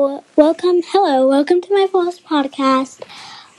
Welcome, 0.00 0.80
hello, 0.86 1.28
welcome 1.28 1.60
to 1.60 1.74
my 1.74 1.86
first 1.92 2.24
podcast. 2.24 3.02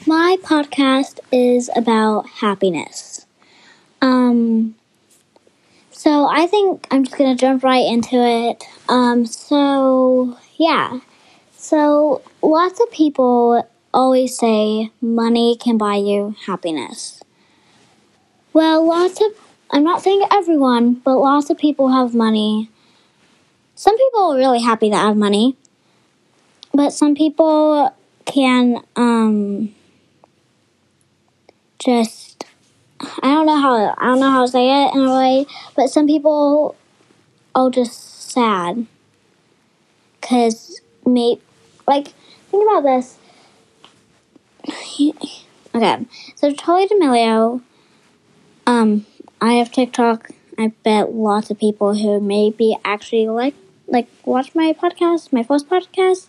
My 0.08 0.38
podcast 0.42 1.20
is 1.32 1.70
about 1.76 2.28
happiness. 2.28 3.28
Um, 4.02 4.74
so 5.92 6.26
I 6.26 6.48
think 6.48 6.88
I'm 6.90 7.04
just 7.04 7.16
gonna 7.16 7.36
jump 7.36 7.64
right 7.64 7.86
into 7.86 8.16
it. 8.16 8.64
Um, 8.90 9.28
so 9.28 10.36
yeah, 10.58 11.02
so 11.56 12.24
lots 12.42 12.80
of 12.80 12.90
people 12.90 13.70
always 13.94 14.36
say 14.36 14.90
money 15.00 15.56
can 15.56 15.78
buy 15.78 15.98
you 15.98 16.36
happiness. 16.48 17.22
Well, 18.52 18.84
lots 18.84 19.22
of 19.22 19.34
I'm 19.70 19.84
not 19.84 20.02
saying 20.02 20.24
everyone, 20.32 20.96
but 20.96 21.20
lots 21.20 21.52
of 21.52 21.60
people 21.60 21.90
have 21.90 22.16
money. 22.16 22.72
Some 23.76 23.96
people 23.96 24.34
are 24.34 24.38
really 24.38 24.62
happy 24.62 24.90
that 24.90 24.98
have 24.98 25.18
money, 25.18 25.56
but 26.82 26.92
some 26.92 27.14
people 27.14 27.94
can 28.26 28.84
um 28.96 29.72
just 31.78 32.44
I 33.00 33.28
don't 33.36 33.46
know 33.46 33.62
how 33.62 33.96
I 34.00 34.06
don't 34.08 34.20
know 34.20 34.32
how 34.32 34.46
to 34.46 34.52
say 34.52 34.86
it 34.86 34.96
in 34.96 35.02
a 35.02 35.16
way, 35.16 35.46
but 35.76 35.92
some 35.92 36.08
people 36.08 36.76
are 37.54 37.70
just 37.70 38.32
sad 38.32 38.88
because 40.20 40.82
maybe 41.06 41.40
like 41.88 42.08
think 42.50 42.68
about 42.68 42.82
this. 42.82 43.20
okay, 45.76 46.06
so 46.36 46.52
Charli 46.52 46.90
D'Amelio, 46.90 47.62
um, 48.66 49.06
I 49.40 49.54
have 49.54 49.72
TikTok. 49.72 50.32
I 50.58 50.74
bet 50.84 51.14
lots 51.14 51.52
of 51.52 51.60
people 51.60 51.94
who 51.94 52.20
maybe 52.20 52.76
actually 52.84 53.28
like 53.28 53.54
like 53.92 54.08
watch 54.26 54.56
my 54.56 54.74
podcast, 54.74 55.32
my 55.32 55.44
first 55.44 55.70
podcast, 55.70 56.28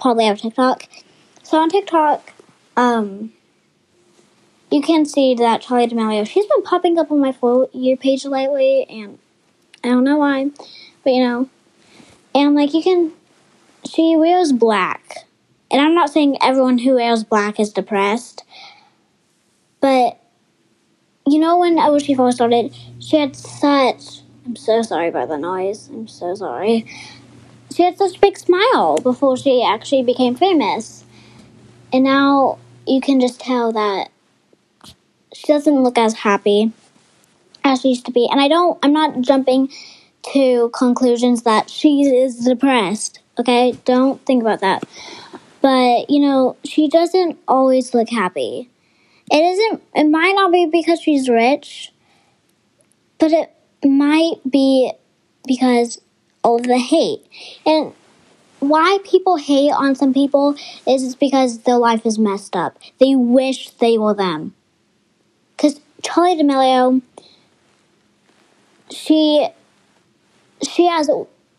probably 0.00 0.24
have 0.26 0.40
TikTok. 0.40 0.84
So 1.42 1.58
on 1.58 1.70
TikTok, 1.70 2.32
um, 2.76 3.32
you 4.70 4.82
can 4.82 5.06
see 5.06 5.34
that 5.34 5.62
Charli 5.62 5.88
D'Amelio, 5.88 6.26
she's 6.26 6.46
been 6.46 6.62
popping 6.62 6.98
up 6.98 7.10
on 7.10 7.20
my 7.20 7.32
For 7.32 7.68
You 7.72 7.96
page 7.96 8.24
lately, 8.24 8.86
and 8.88 9.18
I 9.82 9.88
don't 9.88 10.04
know 10.04 10.18
why, 10.18 10.50
but 11.04 11.12
you 11.12 11.22
know, 11.22 11.48
and 12.34 12.54
like 12.54 12.74
you 12.74 12.82
can, 12.82 13.12
she 13.88 14.16
wears 14.16 14.52
black, 14.52 15.24
and 15.70 15.80
I'm 15.80 15.94
not 15.94 16.10
saying 16.10 16.36
everyone 16.42 16.78
who 16.78 16.94
wears 16.94 17.24
black 17.24 17.58
is 17.58 17.72
depressed, 17.72 18.44
but 19.80 20.20
you 21.26 21.38
know 21.38 21.58
when 21.58 21.76
when 21.76 22.00
she 22.00 22.14
first 22.14 22.36
started, 22.36 22.74
she 22.98 23.16
had 23.16 23.36
such. 23.36 24.20
I'm 24.44 24.56
so 24.56 24.82
sorry 24.82 25.08
about 25.08 25.28
the 25.28 25.36
noise. 25.38 25.88
I'm 25.88 26.08
so 26.08 26.34
sorry. 26.34 26.86
She 27.78 27.84
had 27.84 27.96
such 27.96 28.16
a 28.16 28.20
big 28.20 28.36
smile 28.36 28.96
before 28.96 29.36
she 29.36 29.62
actually 29.62 30.02
became 30.02 30.34
famous, 30.34 31.04
and 31.92 32.02
now 32.02 32.58
you 32.88 33.00
can 33.00 33.20
just 33.20 33.38
tell 33.38 33.70
that 33.70 34.08
she 35.32 35.46
doesn't 35.46 35.84
look 35.84 35.96
as 35.96 36.12
happy 36.14 36.72
as 37.62 37.80
she 37.82 37.90
used 37.90 38.04
to 38.06 38.10
be. 38.10 38.28
And 38.28 38.40
I 38.40 38.48
don't. 38.48 38.80
I'm 38.82 38.92
not 38.92 39.20
jumping 39.20 39.70
to 40.32 40.70
conclusions 40.70 41.44
that 41.44 41.70
she 41.70 42.02
is 42.02 42.44
depressed. 42.44 43.20
Okay, 43.38 43.78
don't 43.84 44.20
think 44.26 44.42
about 44.42 44.58
that. 44.58 44.82
But 45.62 46.10
you 46.10 46.18
know, 46.18 46.56
she 46.64 46.88
doesn't 46.88 47.38
always 47.46 47.94
look 47.94 48.08
happy. 48.08 48.68
It 49.30 49.38
isn't. 49.38 49.82
It 49.94 50.10
might 50.10 50.34
not 50.34 50.50
be 50.50 50.66
because 50.66 51.00
she's 51.00 51.28
rich, 51.28 51.92
but 53.20 53.30
it 53.30 53.54
might 53.84 54.40
be 54.50 54.90
because 55.46 56.00
of 56.44 56.62
the 56.62 56.78
hate 56.78 57.26
and 57.66 57.92
why 58.60 58.98
people 59.04 59.36
hate 59.36 59.70
on 59.70 59.94
some 59.94 60.12
people 60.12 60.56
is 60.86 61.14
because 61.14 61.60
their 61.60 61.78
life 61.78 62.04
is 62.04 62.18
messed 62.18 62.56
up. 62.56 62.78
They 62.98 63.14
wish 63.14 63.70
they 63.70 63.98
were 63.98 64.14
them. 64.14 64.54
Because 65.56 65.80
Charli 66.02 66.38
D'Amelio, 66.38 67.02
she 68.90 69.48
she 70.62 70.86
has 70.86 71.08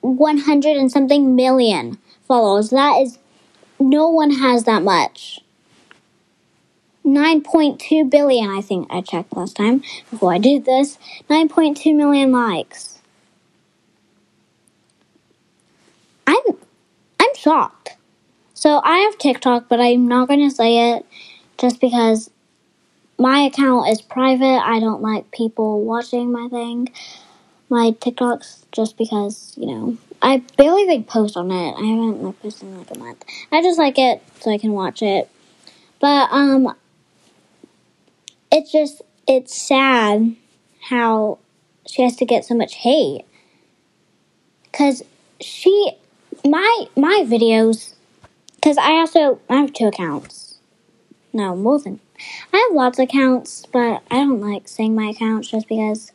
100 0.02 0.78
and 0.78 0.92
something 0.92 1.36
million 1.36 1.98
followers. 2.28 2.70
That 2.70 3.02
is, 3.02 3.18
no 3.80 4.10
one 4.10 4.32
has 4.32 4.66
that 4.66 4.84
much. 4.84 5.42
9.2 7.06 8.10
billion, 8.10 8.50
I 8.50 8.62
think 8.62 8.88
I 8.92 9.02
checked 9.02 9.36
last 9.36 9.56
time 9.56 9.82
before 10.12 10.34
I 10.34 10.38
did 10.38 10.66
this. 10.66 10.98
9.2 11.30 11.96
million 11.96 12.32
likes. 12.32 12.99
I'm 16.30 16.58
I'm 17.20 17.36
shocked. 17.36 17.98
So 18.54 18.82
I 18.84 19.00
have 19.00 19.18
TikTok, 19.18 19.68
but 19.68 19.80
I'm 19.80 20.08
not 20.08 20.28
going 20.28 20.48
to 20.48 20.54
say 20.54 20.92
it 20.92 21.06
just 21.58 21.82
because 21.82 22.30
my 23.18 23.40
account 23.42 23.90
is 23.90 24.02
private. 24.02 24.62
I 24.64 24.80
don't 24.80 25.02
like 25.02 25.32
people 25.32 25.84
watching 25.84 26.32
my 26.32 26.48
thing. 26.50 26.90
My 27.70 27.92
TikToks 27.92 28.64
just 28.72 28.98
because, 28.98 29.54
you 29.58 29.68
know, 29.68 29.98
I 30.22 30.44
barely 30.58 30.86
like 30.86 31.08
post 31.08 31.36
on 31.36 31.52
it. 31.52 31.74
I 31.74 31.86
haven't 31.86 32.22
like 32.24 32.42
posted 32.42 32.68
in 32.68 32.78
like 32.78 32.92
a 32.92 33.00
month. 33.00 33.24
I 33.52 33.62
just 33.62 33.80
like 33.80 33.98
it 33.98 34.22
so 34.40 34.52
I 34.52 34.58
can 34.58 34.74
watch 34.74 35.02
it. 35.02 35.30
But 36.00 36.30
um 36.32 36.76
it's 38.52 38.72
just 38.72 39.02
it's 39.28 39.56
sad 39.56 40.36
how 40.90 41.40
she 41.88 42.04
has 42.04 42.16
to 42.18 42.26
get 42.26 42.46
so 42.46 42.56
much 42.56 42.76
hate 42.76 43.26
because 44.64 45.04
she 45.42 45.92
my 46.46 46.86
my 46.96 47.24
videos 47.26 47.94
because 48.56 48.78
i 48.78 48.92
also 48.94 49.40
i 49.50 49.56
have 49.56 49.74
two 49.74 49.88
accounts. 49.88 50.60
No 51.34 51.56
more 51.56 51.80
than 51.80 52.00
i 52.54 52.58
have 52.58 52.76
lots 52.76 53.00
of 53.00 53.04
accounts 53.04 53.66
but 53.72 54.02
i 54.12 54.16
don't 54.16 54.42
like 54.42 54.68
saying 54.68 54.96
my 54.96 55.10
accounts 55.10 55.50
just 55.50 55.68
because 55.68 56.12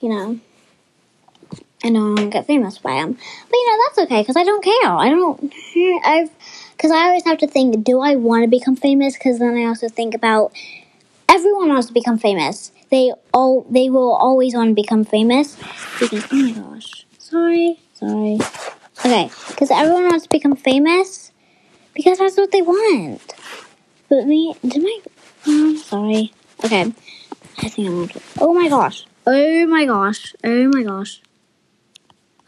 you 0.00 0.08
know 0.08 0.40
i 1.84 1.88
know 1.88 2.10
i 2.10 2.20
won't 2.20 2.32
get 2.32 2.46
famous 2.46 2.78
by 2.78 2.94
them 2.94 3.12
but 3.12 3.56
you 3.56 3.70
know 3.70 3.84
that's 3.86 3.98
okay 3.98 4.22
because 4.22 4.36
i 4.36 4.44
don't 4.44 4.64
care. 4.64 4.90
I 4.90 5.08
don't 5.10 5.52
i've 6.04 6.30
because 6.72 6.90
i 6.90 7.04
always 7.06 7.24
have 7.24 7.38
to 7.38 7.46
think 7.46 7.84
do 7.84 8.00
i 8.00 8.16
want 8.16 8.44
to 8.44 8.48
become 8.48 8.76
famous? 8.76 9.14
Because 9.14 9.38
then 9.38 9.56
i 9.56 9.64
also 9.64 9.88
think 9.88 10.14
about 10.14 10.52
everyone 11.28 11.68
wants 11.68 11.88
to 11.88 11.92
become 11.92 12.18
famous. 12.18 12.72
They 12.90 13.12
all 13.32 13.66
they 13.70 13.90
will 13.90 14.14
always 14.14 14.54
want 14.54 14.70
to 14.70 14.74
become 14.74 15.04
famous. 15.04 15.56
Because 15.98 16.24
oh 16.32 16.36
my 16.36 16.50
gosh, 16.52 17.06
sorry, 17.18 17.78
sorry. 17.94 18.38
Okay, 19.00 19.30
because 19.48 19.70
everyone 19.70 20.04
wants 20.04 20.24
to 20.24 20.30
become 20.30 20.56
famous 20.56 21.32
because 21.94 22.18
that's 22.18 22.36
what 22.36 22.50
they 22.50 22.62
want. 22.62 23.34
But 24.08 24.26
me, 24.26 24.54
did 24.66 24.82
my 24.82 25.00
oh, 25.46 25.76
sorry. 25.76 26.32
Okay, 26.64 26.92
I 27.58 27.68
think 27.68 27.88
I'm. 27.88 28.20
Oh 28.40 28.54
my 28.54 28.68
gosh. 28.68 29.06
Oh 29.26 29.66
my 29.66 29.84
gosh. 29.84 30.34
Oh 30.44 30.68
my 30.68 30.82
gosh. 30.82 31.20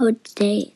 Oh, 0.00 0.12
date. 0.36 0.74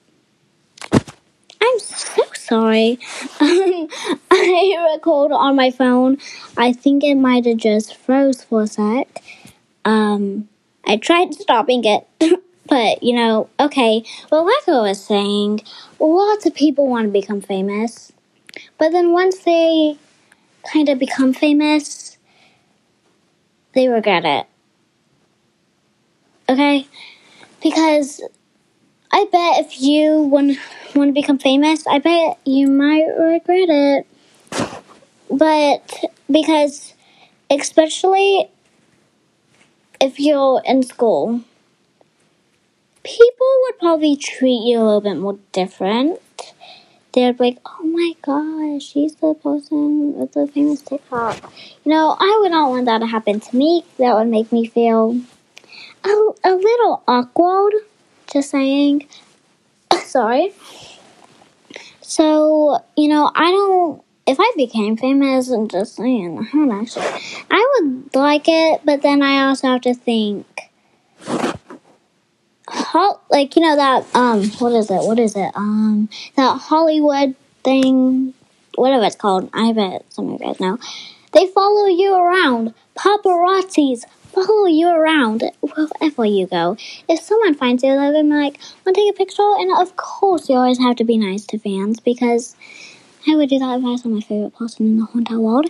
I'm 0.92 1.78
so 1.78 2.22
sorry. 2.34 2.98
Um, 3.40 3.88
I 4.30 4.92
record 4.94 5.30
on 5.32 5.54
my 5.56 5.70
phone. 5.70 6.18
I 6.56 6.72
think 6.72 7.04
it 7.04 7.14
might 7.14 7.46
have 7.46 7.58
just 7.58 7.96
froze 7.96 8.42
for 8.42 8.62
a 8.62 8.66
sec. 8.66 9.22
Um, 9.84 10.48
I 10.84 10.96
tried 10.96 11.34
stopping 11.34 11.84
it, 11.84 12.06
but 12.72 13.02
you 13.02 13.14
know, 13.14 13.50
okay. 13.60 14.02
Well, 14.30 14.46
like 14.46 14.66
I 14.66 14.80
was 14.80 15.04
saying, 15.04 15.60
lots 16.00 16.46
of 16.46 16.54
people 16.54 16.88
want 16.88 17.04
to 17.04 17.12
become 17.12 17.42
famous, 17.42 18.14
but 18.78 18.92
then 18.92 19.12
once 19.12 19.40
they 19.40 19.98
kind 20.72 20.88
of 20.88 20.98
become 20.98 21.34
famous, 21.34 22.16
they 23.74 23.88
regret 23.88 24.24
it. 24.24 24.46
Okay, 26.48 26.86
because 27.62 28.22
I 29.12 29.26
bet 29.30 29.66
if 29.66 29.82
you 29.82 30.22
want 30.22 30.56
want 30.94 31.10
to 31.10 31.12
become 31.12 31.38
famous, 31.38 31.86
I 31.86 31.98
bet 31.98 32.38
you 32.46 32.68
might 32.68 33.04
regret 33.18 33.68
it. 33.68 34.06
But 35.30 36.04
because, 36.30 36.94
especially 37.50 38.48
if 40.00 40.18
you're 40.18 40.62
in 40.64 40.82
school, 40.82 41.42
people 43.02 43.46
would 43.62 43.78
probably 43.78 44.16
treat 44.16 44.62
you 44.64 44.78
a 44.78 44.84
little 44.84 45.00
bit 45.00 45.16
more 45.16 45.38
different. 45.52 46.20
They'd 47.12 47.36
be 47.36 47.44
like, 47.44 47.58
oh 47.66 47.84
my 47.84 48.14
gosh, 48.22 48.82
she's 48.82 49.16
the 49.16 49.34
person 49.34 50.14
with 50.14 50.32
the 50.32 50.46
famous 50.46 50.80
TikTok. 50.80 51.52
You 51.84 51.92
know, 51.92 52.16
I 52.18 52.38
would 52.40 52.50
not 52.50 52.70
want 52.70 52.86
that 52.86 53.00
to 53.00 53.06
happen 53.06 53.40
to 53.40 53.56
me. 53.56 53.84
That 53.98 54.14
would 54.14 54.28
make 54.28 54.50
me 54.50 54.66
feel 54.66 55.20
a, 56.04 56.08
a 56.44 56.54
little 56.54 57.02
awkward. 57.06 57.74
Just 58.32 58.50
saying. 58.50 59.06
Sorry. 60.04 60.54
So, 62.00 62.82
you 62.96 63.08
know, 63.08 63.30
I 63.34 63.50
don't. 63.50 64.02
If 64.24 64.38
I 64.38 64.52
became 64.56 64.96
famous, 64.96 65.50
and 65.50 65.70
just 65.70 65.96
saying, 65.96 66.38
I 66.38 66.56
don't 66.56 66.70
actually. 66.70 67.06
I 67.50 67.80
would 67.80 68.14
like 68.14 68.44
it, 68.46 68.80
but 68.84 69.02
then 69.02 69.22
I 69.22 69.48
also 69.48 69.68
have 69.68 69.80
to 69.82 69.94
think. 69.94 70.46
Like 73.30 73.56
you 73.56 73.62
know 73.62 73.76
that 73.76 74.06
um 74.14 74.44
what 74.58 74.72
is 74.72 74.90
it 74.90 75.02
what 75.02 75.18
is 75.18 75.34
it 75.36 75.50
um 75.54 76.08
that 76.36 76.58
Hollywood 76.58 77.34
thing, 77.64 78.34
whatever 78.74 79.04
it's 79.04 79.16
called. 79.16 79.48
I 79.52 79.72
bet 79.72 80.04
some 80.12 80.28
of 80.28 80.40
you 80.40 80.46
guys 80.46 80.60
know. 80.60 80.78
They 81.32 81.46
follow 81.46 81.86
you 81.86 82.14
around. 82.14 82.74
Paparazzis 82.96 84.04
follow 84.32 84.66
you 84.66 84.88
around 84.88 85.44
wherever 85.60 86.24
you 86.26 86.46
go. 86.46 86.76
If 87.08 87.20
someone 87.20 87.54
finds 87.54 87.82
you, 87.82 87.90
they're 87.90 88.12
gonna 88.12 88.24
be 88.24 88.34
like, 88.34 88.58
"Want 88.84 88.94
to 88.96 89.00
take 89.00 89.14
a 89.14 89.16
picture?" 89.16 89.42
And 89.58 89.72
of 89.78 89.96
course, 89.96 90.48
you 90.48 90.56
always 90.56 90.78
have 90.78 90.96
to 90.96 91.04
be 91.04 91.16
nice 91.16 91.46
to 91.46 91.58
fans 91.58 92.00
because 92.00 92.54
I 93.28 93.36
would 93.36 93.48
do 93.48 93.58
that 93.58 93.78
if 93.78 93.84
I 93.84 93.88
was 93.88 94.04
my 94.04 94.20
favorite 94.20 94.54
person 94.56 94.86
in 94.86 94.98
the 94.98 95.04
whole 95.06 95.20
entire 95.20 95.40
world. 95.40 95.66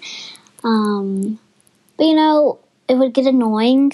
Um, 0.65 1.39
but 1.97 2.07
you 2.07 2.15
know, 2.15 2.59
it 2.89 2.95
would 2.95 3.15
get 3.15 3.27
annoying. 3.27 3.93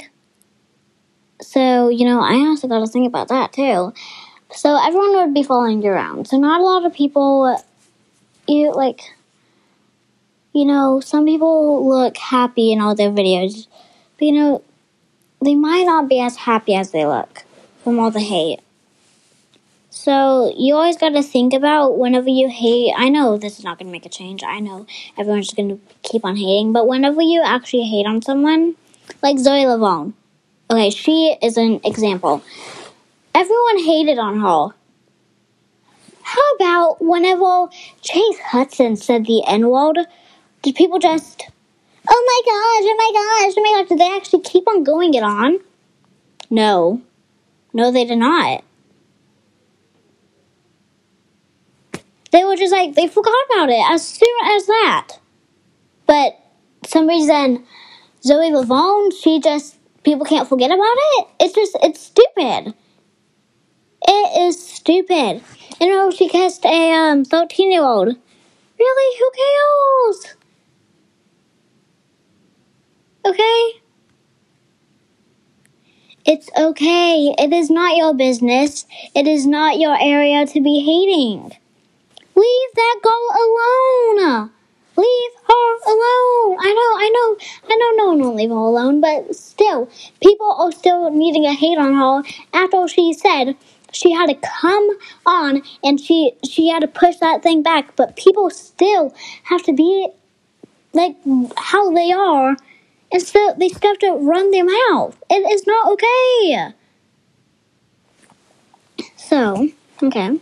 So 1.40 1.88
you 1.88 2.04
know, 2.04 2.20
I 2.20 2.34
also 2.48 2.68
got 2.68 2.80
to 2.80 2.86
think 2.86 3.06
about 3.06 3.28
that 3.28 3.52
too. 3.52 3.92
So 4.52 4.76
everyone 4.82 5.14
would 5.16 5.34
be 5.34 5.42
following 5.42 5.82
you 5.82 5.90
around. 5.90 6.26
So 6.28 6.38
not 6.38 6.60
a 6.60 6.64
lot 6.64 6.84
of 6.84 6.94
people, 6.94 7.62
you 8.46 8.72
like 8.72 9.02
you 10.52 10.64
know, 10.64 11.00
some 11.00 11.24
people 11.24 11.88
look 11.88 12.16
happy 12.16 12.72
in 12.72 12.80
all 12.80 12.94
their 12.94 13.10
videos, 13.10 13.66
but 14.18 14.26
you 14.26 14.32
know, 14.32 14.62
they 15.44 15.54
might 15.54 15.84
not 15.84 16.08
be 16.08 16.20
as 16.20 16.36
happy 16.36 16.74
as 16.74 16.90
they 16.90 17.06
look 17.06 17.44
from 17.84 17.98
all 17.98 18.10
the 18.10 18.20
hate. 18.20 18.60
So 19.90 20.52
you 20.56 20.74
always 20.74 20.96
got 20.96 21.10
to 21.10 21.22
think 21.22 21.52
about 21.52 21.98
whenever 21.98 22.28
you 22.28 22.48
hate. 22.48 22.92
I 22.96 23.08
know 23.08 23.36
this 23.36 23.58
is 23.58 23.64
not 23.64 23.78
going 23.78 23.88
to 23.88 23.92
make 23.92 24.06
a 24.06 24.08
change. 24.08 24.42
I 24.42 24.60
know 24.60 24.86
everyone's 25.16 25.46
just 25.46 25.56
going 25.56 25.70
to 25.70 25.80
keep 26.02 26.24
on 26.24 26.36
hating, 26.36 26.72
but 26.72 26.86
whenever 26.86 27.20
you 27.20 27.42
actually 27.44 27.84
hate 27.84 28.06
on 28.06 28.22
someone, 28.22 28.76
like 29.22 29.38
Zoe 29.38 29.66
Laverne, 29.66 30.14
okay, 30.70 30.90
she 30.90 31.36
is 31.42 31.56
an 31.56 31.80
example. 31.84 32.42
Everyone 33.34 33.78
hated 33.78 34.18
on 34.18 34.40
her. 34.40 34.74
How 36.22 36.54
about 36.56 36.96
whenever 37.00 37.68
Chase 38.02 38.38
Hudson 38.40 38.96
said 38.96 39.24
the 39.24 39.42
N 39.46 39.68
word? 39.68 39.98
Did 40.62 40.74
people 40.74 40.98
just, 40.98 41.46
oh 42.08 42.24
my 42.26 42.40
gosh, 42.44 42.84
oh 42.84 42.96
my 42.98 43.10
gosh, 43.14 43.54
oh 43.56 43.62
my 43.62 43.80
gosh, 43.80 43.88
did 43.88 43.98
they 43.98 44.16
actually 44.16 44.42
keep 44.42 44.68
on 44.68 44.84
going 44.84 45.14
it 45.14 45.22
on? 45.22 45.58
No. 46.50 47.00
No, 47.72 47.90
they 47.90 48.04
did 48.04 48.18
not. 48.18 48.62
They 52.30 52.44
were 52.44 52.56
just 52.56 52.72
like, 52.72 52.94
they 52.94 53.06
forgot 53.06 53.34
about 53.50 53.70
it 53.70 53.82
as 53.90 54.06
soon 54.06 54.36
as 54.44 54.66
that. 54.66 55.18
But 56.06 56.38
some 56.84 57.08
reason, 57.08 57.64
Zoe 58.22 58.52
Laverne, 58.52 59.10
she 59.12 59.40
just, 59.40 59.77
people 60.08 60.24
can't 60.24 60.48
forget 60.48 60.70
about 60.70 60.80
it. 60.80 61.26
It's 61.38 61.54
just, 61.54 61.76
it's 61.82 62.00
stupid. 62.00 62.72
It 64.06 64.40
is 64.40 64.66
stupid. 64.66 65.42
You 65.82 65.86
know, 65.86 66.10
she 66.10 66.28
kissed 66.30 66.64
a 66.64 66.92
um, 66.94 67.26
13 67.26 67.70
year 67.70 67.82
old. 67.82 68.16
Really? 68.78 69.18
Who 69.18 69.30
cares? 69.36 70.36
Okay? 73.26 73.80
It's 76.24 76.48
okay. 76.56 77.34
It 77.36 77.52
is 77.52 77.68
not 77.68 77.98
your 77.98 78.14
business. 78.14 78.86
It 79.14 79.26
is 79.26 79.46
not 79.46 79.78
your 79.78 79.96
area 80.00 80.46
to 80.46 80.60
be 80.62 80.80
hating. 80.80 81.52
Leave 82.34 82.70
that 82.76 83.00
girl 83.02 84.24
alone. 84.24 84.50
Leave 84.98 85.34
her 85.46 85.68
alone. 85.86 86.56
I 86.60 86.70
know, 86.78 86.90
I 87.04 87.08
know, 87.14 87.28
I 87.70 87.76
know 87.76 87.90
no 87.96 88.06
one 88.08 88.20
will 88.20 88.34
leave 88.34 88.50
her 88.50 88.56
alone, 88.56 89.00
but 89.00 89.34
still, 89.34 89.88
people 90.20 90.50
are 90.58 90.72
still 90.72 91.10
needing 91.10 91.46
a 91.46 91.54
hate 91.54 91.78
on 91.78 91.94
her 91.94 92.22
after 92.52 92.88
she 92.88 93.12
said 93.12 93.56
she 93.92 94.10
had 94.12 94.26
to 94.26 94.34
come 94.34 94.98
on 95.24 95.62
and 95.82 96.00
she 96.00 96.32
she 96.44 96.68
had 96.68 96.80
to 96.80 96.88
push 96.88 97.16
that 97.18 97.42
thing 97.42 97.62
back, 97.62 97.94
but 97.96 98.16
people 98.16 98.50
still 98.50 99.14
have 99.44 99.62
to 99.62 99.72
be 99.72 100.08
like 100.92 101.16
how 101.56 101.90
they 101.92 102.12
are 102.12 102.56
and 103.10 103.22
so 103.22 103.54
they 103.58 103.68
still 103.68 103.90
have 103.90 103.98
to 104.00 104.12
run 104.12 104.50
their 104.50 104.64
mouth. 104.64 105.16
It 105.30 105.50
is 105.50 105.66
not 105.66 105.92
okay. 105.92 106.74
So, 109.16 109.70
okay. 110.02 110.38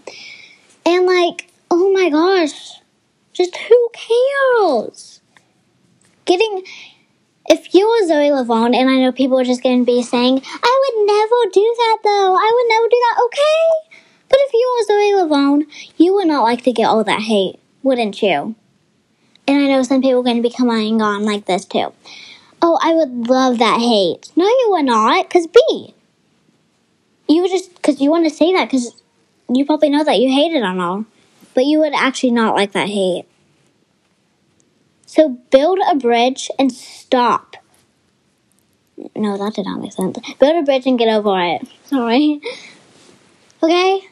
And 0.84 1.06
like, 1.06 1.48
oh 1.70 1.92
my 1.92 2.08
gosh, 2.10 2.80
just 3.36 3.56
who 3.56 3.90
cares? 3.92 5.20
Getting, 6.24 6.64
if 7.48 7.74
you 7.74 7.86
were 7.86 8.06
Zoe 8.08 8.32
Laverne, 8.32 8.74
and 8.74 8.88
I 8.88 8.96
know 8.96 9.12
people 9.12 9.38
are 9.38 9.44
just 9.44 9.62
going 9.62 9.80
to 9.80 9.86
be 9.86 10.02
saying, 10.02 10.40
I 10.44 10.94
would 10.94 11.06
never 11.06 11.52
do 11.52 11.74
that 11.76 11.98
though, 12.02 12.34
I 12.34 12.50
would 12.54 12.68
never 12.68 12.88
do 12.88 13.02
that, 13.08 13.22
okay? 13.26 13.98
But 14.28 14.38
if 14.42 14.52
you 14.54 14.74
were 14.74 14.84
Zoe 14.86 15.14
Laverne, 15.22 15.66
you 15.96 16.14
would 16.14 16.26
not 16.26 16.42
like 16.42 16.62
to 16.64 16.72
get 16.72 16.86
all 16.86 17.04
that 17.04 17.20
hate, 17.20 17.60
wouldn't 17.82 18.22
you? 18.22 18.54
And 19.46 19.58
I 19.58 19.66
know 19.68 19.82
some 19.82 20.02
people 20.02 20.20
are 20.20 20.24
going 20.24 20.36
to 20.36 20.42
be 20.42 20.50
coming 20.50 21.00
on 21.00 21.24
like 21.24 21.46
this 21.46 21.64
too. 21.64 21.92
Oh, 22.62 22.78
I 22.82 22.94
would 22.94 23.28
love 23.28 23.58
that 23.58 23.78
hate. 23.78 24.32
No, 24.34 24.46
you 24.46 24.66
would 24.70 24.86
not, 24.86 25.28
because 25.28 25.46
B. 25.46 25.94
You 27.28 27.42
would 27.42 27.50
just, 27.50 27.74
because 27.74 28.00
you 28.00 28.10
want 28.10 28.24
to 28.24 28.34
say 28.34 28.52
that, 28.54 28.64
because 28.64 29.00
you 29.48 29.64
probably 29.64 29.90
know 29.90 30.02
that 30.02 30.18
you 30.18 30.30
hate 30.30 30.52
it 30.52 30.64
on 30.64 30.80
all. 30.80 31.04
But 31.56 31.64
you 31.64 31.78
would 31.80 31.94
actually 31.94 32.32
not 32.32 32.54
like 32.54 32.72
that 32.72 32.88
hate. 32.88 33.24
So 35.06 35.30
build 35.50 35.78
a 35.90 35.96
bridge 35.96 36.50
and 36.58 36.70
stop. 36.70 37.56
No, 39.16 39.38
that 39.38 39.54
did 39.54 39.64
not 39.64 39.80
make 39.80 39.94
sense. 39.94 40.18
Build 40.38 40.56
a 40.56 40.62
bridge 40.62 40.86
and 40.86 40.98
get 40.98 41.08
over 41.08 41.40
it. 41.40 41.66
Sorry. 41.86 42.42
Okay? 43.62 44.06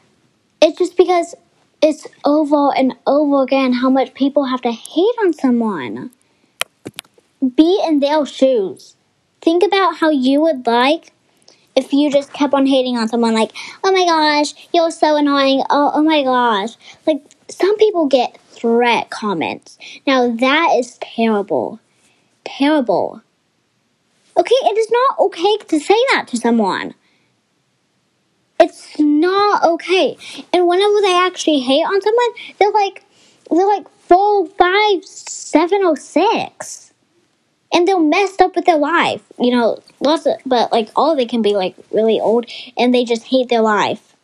It's 0.59 0.79
just 0.79 0.97
because 0.97 1.35
it's 1.83 2.07
over 2.25 2.75
and 2.75 2.95
over 3.05 3.43
again 3.43 3.73
how 3.73 3.91
much 3.91 4.15
people 4.15 4.45
have 4.45 4.61
to 4.63 4.71
hate 4.71 5.15
on 5.23 5.31
someone 5.31 6.09
be 7.55 7.79
in 7.87 7.99
their 7.99 8.25
shoes. 8.25 8.95
Think 9.41 9.63
about 9.63 9.97
how 9.97 10.09
you 10.09 10.41
would 10.41 10.65
like 10.65 11.11
if 11.75 11.93
you 11.93 12.09
just 12.09 12.33
kept 12.33 12.53
on 12.53 12.65
hating 12.65 12.97
on 12.97 13.07
someone 13.07 13.35
like, 13.35 13.51
oh 13.83 13.91
my 13.91 14.05
gosh, 14.05 14.67
you're 14.73 14.89
so 14.89 15.17
annoying. 15.17 15.61
Oh, 15.69 15.91
oh 15.93 16.01
my 16.01 16.23
gosh. 16.23 16.75
Like, 17.05 17.21
some 17.49 17.77
people 17.77 18.07
get 18.07 18.39
threat 18.49 19.09
comments. 19.09 19.77
Now, 20.07 20.35
that 20.35 20.75
is 20.77 20.97
terrible. 20.99 21.79
Terrible. 22.43 23.21
Okay, 24.37 24.55
it 24.55 24.77
is 24.77 24.91
not 24.91 25.19
okay 25.19 25.57
to 25.57 25.79
say 25.79 25.97
that 26.11 26.27
to 26.29 26.37
someone. 26.37 26.93
It's 28.59 28.99
not 28.99 29.63
okay. 29.63 30.17
And 30.53 30.67
whenever 30.67 31.01
they 31.01 31.17
actually 31.17 31.59
hate 31.59 31.83
on 31.83 32.01
someone, 32.01 32.29
they're 32.57 32.71
like, 32.71 33.03
they're 33.49 33.65
like 33.65 33.87
four, 34.07 34.47
five, 34.47 35.05
seven, 35.05 35.83
or 35.83 35.95
six 35.95 36.85
and 37.75 37.85
they're 37.85 37.99
messed 37.99 38.41
up 38.41 38.55
with 38.55 38.65
their 38.65 38.77
life. 38.77 39.21
You 39.37 39.51
know, 39.51 39.83
lots 39.99 40.25
of, 40.25 40.35
but 40.45 40.71
like 40.71 40.89
all 40.95 41.11
of 41.11 41.19
it 41.19 41.29
can 41.29 41.41
be 41.41 41.55
like 41.55 41.75
really 41.91 42.19
old 42.21 42.45
and 42.77 42.93
they 42.93 43.03
just 43.03 43.23
hate 43.23 43.49
their 43.49 43.61
life. 43.61 44.15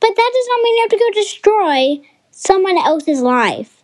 But 0.00 0.14
that 0.16 0.30
does 0.34 0.47
not 0.47 0.47
mean 0.62 0.76
you 0.76 0.82
have 0.82 0.90
to 0.90 0.98
go 0.98 1.20
destroy 1.20 2.00
someone 2.30 2.78
else's 2.78 3.20
life. 3.20 3.82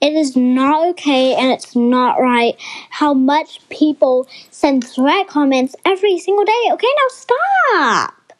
It 0.00 0.12
is 0.12 0.36
not 0.36 0.88
okay 0.90 1.34
and 1.34 1.50
it's 1.50 1.74
not 1.74 2.20
right 2.20 2.54
how 2.90 3.14
much 3.14 3.66
people 3.68 4.28
send 4.50 4.86
threat 4.86 5.26
comments 5.26 5.74
every 5.84 6.18
single 6.18 6.44
day. 6.44 6.72
Okay, 6.72 6.86
now 6.96 7.08
stop. 7.08 8.32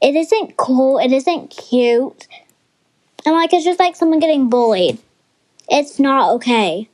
It 0.00 0.16
isn't 0.16 0.56
cool. 0.56 0.98
It 0.98 1.12
isn't 1.12 1.50
cute. 1.50 2.26
And 3.24 3.36
like, 3.36 3.52
it's 3.52 3.64
just 3.64 3.78
like 3.78 3.94
someone 3.94 4.18
getting 4.18 4.50
bullied. 4.50 4.98
It's 5.68 6.00
not 6.00 6.32
okay. 6.34 6.88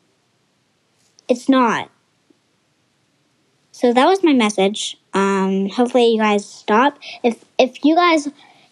It's 1.26 1.48
not. 1.48 1.90
So 3.72 3.92
that 3.92 4.06
was 4.06 4.22
my 4.22 4.32
message. 4.32 4.98
Um, 5.14 5.68
hopefully 5.68 6.08
you 6.08 6.18
guys 6.18 6.44
stop. 6.44 6.98
If 7.22 7.44
if 7.58 7.84
you 7.84 7.94
guys 7.94 8.28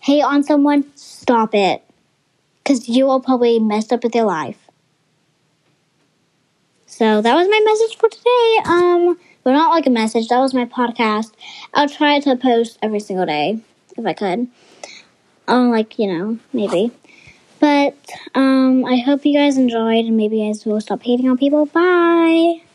hate 0.06 0.22
on 0.22 0.44
someone, 0.44 0.84
stop 0.94 1.54
it. 1.54 1.82
Cause 2.64 2.88
you 2.88 3.06
will 3.06 3.20
probably 3.20 3.58
mess 3.58 3.92
up 3.92 4.02
with 4.04 4.14
your 4.14 4.24
life. 4.24 4.68
So 6.86 7.20
that 7.20 7.34
was 7.34 7.48
my 7.48 7.60
message 7.64 7.96
for 7.98 8.08
today. 8.08 8.58
Um, 8.64 9.18
but 9.44 9.52
not 9.52 9.70
like 9.70 9.86
a 9.86 9.90
message. 9.90 10.28
That 10.28 10.38
was 10.40 10.54
my 10.54 10.64
podcast. 10.64 11.32
I'll 11.74 11.88
try 11.88 12.20
to 12.20 12.36
post 12.36 12.78
every 12.82 13.00
single 13.00 13.26
day 13.26 13.60
if 13.96 14.06
I 14.06 14.12
could. 14.12 14.48
Oh, 15.48 15.68
like 15.70 15.98
you 15.98 16.06
know, 16.06 16.38
maybe. 16.52 16.92
But 17.60 17.96
um, 18.34 18.84
I 18.84 18.98
hope 18.98 19.24
you 19.24 19.34
guys 19.34 19.56
enjoyed, 19.58 20.04
and 20.04 20.16
maybe 20.16 20.38
you 20.38 20.48
guys 20.48 20.64
will 20.64 20.80
stop 20.80 21.02
hating 21.02 21.28
on 21.28 21.38
people. 21.38 21.66
Bye. 21.66 22.65